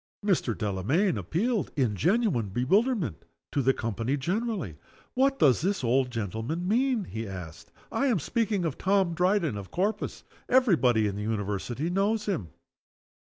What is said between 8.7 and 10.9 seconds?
Tom Dryden, of Corpus. Every